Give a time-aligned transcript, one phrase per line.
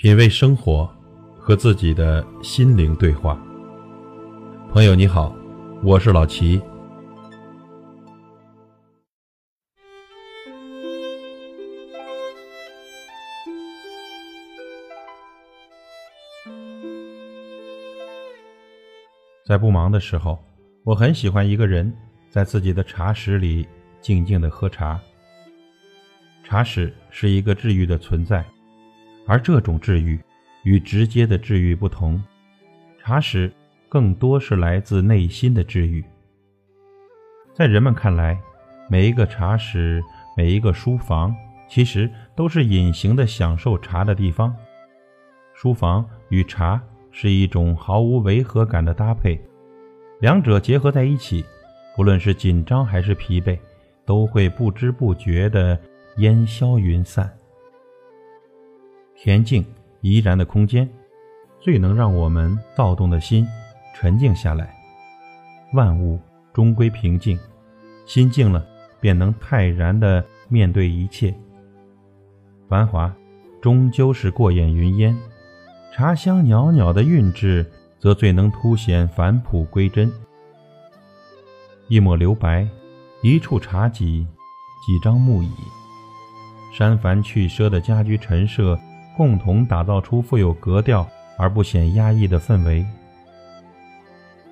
[0.00, 0.88] 品味生活，
[1.40, 3.36] 和自己的心灵对话。
[4.70, 5.34] 朋友你好，
[5.82, 6.62] 我是老齐。
[19.44, 20.38] 在不忙的时候，
[20.84, 21.92] 我很喜欢一个人
[22.30, 23.66] 在自己的茶室里
[24.00, 25.00] 静静的喝茶。
[26.44, 28.44] 茶室是一个治愈的存在。
[29.28, 30.18] 而这种治愈
[30.64, 32.20] 与直接的治愈不同，
[32.98, 33.52] 茶室
[33.86, 36.02] 更多是来自内心的治愈。
[37.54, 38.40] 在人们看来，
[38.88, 40.02] 每一个茶室、
[40.34, 41.34] 每一个书房，
[41.68, 44.54] 其实都是隐形的享受茶的地方。
[45.52, 49.38] 书房与茶是一种毫无违和感的搭配，
[50.20, 51.44] 两者结合在一起，
[51.94, 53.58] 不论是紧张还是疲惫，
[54.06, 55.78] 都会不知不觉地
[56.16, 57.30] 烟消云散。
[59.20, 59.64] 恬静
[60.00, 60.88] 怡然的空间，
[61.60, 63.44] 最能让我们躁动的心
[63.92, 64.72] 沉静下来。
[65.74, 66.20] 万物
[66.52, 67.36] 终归平静，
[68.06, 68.64] 心静了，
[69.00, 71.34] 便能泰然地面对一切。
[72.68, 73.12] 繁华
[73.60, 75.16] 终究是过眼云烟，
[75.92, 77.66] 茶香袅袅的韵致，
[77.98, 80.12] 则最能凸显返璞归真。
[81.88, 82.68] 一抹留白，
[83.20, 84.24] 一处茶几，
[84.86, 85.50] 几张木椅，
[86.72, 88.78] 删繁去奢的家居陈设。
[89.18, 91.04] 共同打造出富有格调
[91.36, 92.86] 而不显压抑的氛围。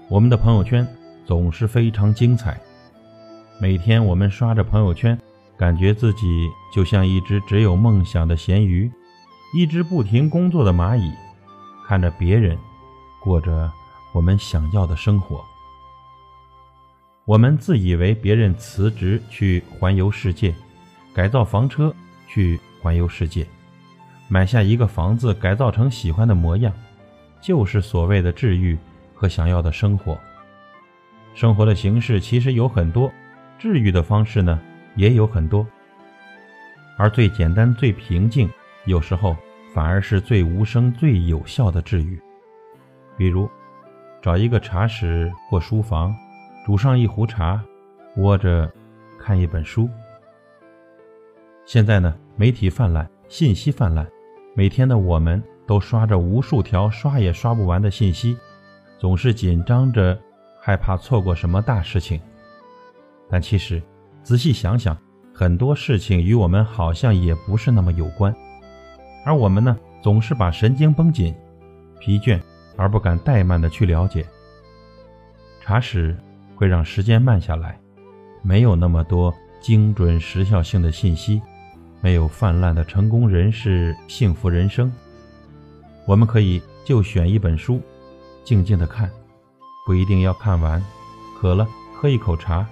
[0.09, 0.85] 我们的朋友圈
[1.25, 2.61] 总是非常精彩。
[3.61, 5.17] 每天我们刷着朋友圈，
[5.57, 8.91] 感觉自己就像一只只有梦想的咸鱼，
[9.55, 11.13] 一只不停工作的蚂蚁，
[11.87, 12.59] 看着别人
[13.23, 13.71] 过着
[14.13, 15.45] 我们想要的生活。
[17.25, 20.53] 我们自以为别人辞职去环游世界，
[21.15, 21.95] 改造房车
[22.27, 23.47] 去环游世界。
[24.29, 26.73] 买下一个房子，改造成喜欢的模样，
[27.41, 28.77] 就是所谓的治愈
[29.15, 30.19] 和想要的生活。
[31.35, 33.13] 生活的形式其实有很多，
[33.59, 34.61] 治愈的方式呢
[34.95, 35.67] 也有很多。
[36.99, 38.51] 而最简单、最平静，
[38.87, 39.37] 有时候
[39.75, 42.19] 反而是最无声、最有效的治愈。
[43.17, 43.49] 比如，
[44.23, 46.15] 找一个茶室或书房，
[46.65, 47.63] 煮上一壶茶，
[48.17, 48.71] 窝着
[49.21, 49.89] 看一本书。
[51.65, 54.07] 现在呢，媒体泛滥，信息泛滥。
[54.59, 58.35] 每天的我们都刷着无数条刷也刷不完的信息，
[58.99, 60.19] 总是紧张着，
[60.59, 62.19] 害怕错过什么大事情。
[63.29, 63.83] 但其实，
[64.23, 64.97] 仔细想想，
[65.35, 68.35] 很多事情与我们好像也不是那么有关。
[69.27, 71.35] 而我们呢，总是把神经绷紧，
[72.01, 72.41] 疲倦
[72.79, 74.25] 而不敢怠慢的去了解。
[75.61, 76.17] 茶室
[76.55, 77.79] 会让时间慢下来，
[78.41, 81.43] 没有那么多精准时效性的信息。
[82.07, 84.93] 没有泛滥的成功人士幸福人生，
[86.07, 87.83] 我们可以就选一本书，
[88.45, 89.11] 静静的看，
[89.85, 90.81] 不一定要看完。
[91.37, 92.65] 渴了喝一口茶，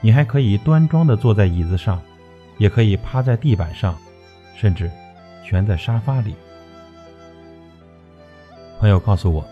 [0.00, 2.00] 你还可以端庄的坐在椅子上，
[2.56, 3.94] 也可以趴在地板上，
[4.56, 4.90] 甚至
[5.46, 6.34] 蜷在沙发里。
[8.80, 9.46] 朋友告诉我，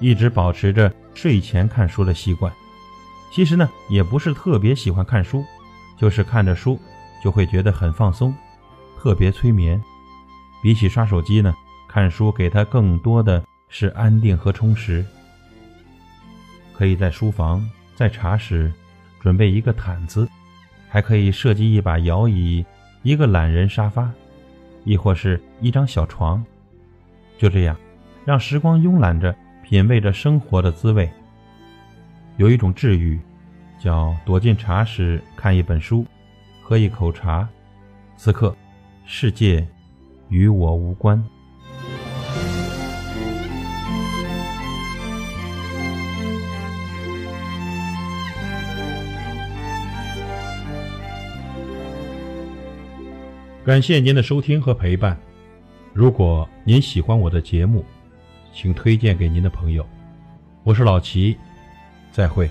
[0.00, 2.50] 一直保持着睡前看书的习惯，
[3.30, 5.44] 其实呢也不是特别喜欢看书，
[5.98, 6.80] 就是看着书
[7.22, 8.34] 就会觉得很放松。
[9.06, 9.80] 特别催眠，
[10.60, 11.54] 比起刷手机呢，
[11.86, 15.06] 看书给他更多的是安定和充实。
[16.74, 17.64] 可以在书房、
[17.94, 18.72] 在茶室
[19.20, 20.28] 准备一个毯子，
[20.88, 22.66] 还可以设计一把摇椅、
[23.04, 24.10] 一个懒人沙发，
[24.82, 26.44] 亦或是一张小床。
[27.38, 27.76] 就这样，
[28.24, 31.08] 让时光慵懒着，品味着生活的滋味。
[32.38, 33.20] 有一种治愈，
[33.78, 36.04] 叫躲进茶室看一本书，
[36.60, 37.48] 喝一口茶，
[38.16, 38.52] 此刻。
[39.08, 39.64] 世界
[40.28, 41.22] 与我无关。
[53.64, 55.16] 感谢您的收听和陪伴。
[55.92, 57.84] 如果您喜欢我的节目，
[58.52, 59.86] 请推荐给您的朋友。
[60.64, 61.36] 我是老齐，
[62.10, 62.50] 再会。